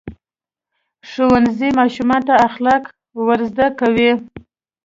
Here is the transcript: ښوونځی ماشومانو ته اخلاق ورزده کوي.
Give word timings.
ښوونځی 1.09 1.69
ماشومانو 1.79 2.27
ته 2.27 2.35
اخلاق 2.49 2.83
ورزده 3.25 3.67
کوي. 3.79 4.11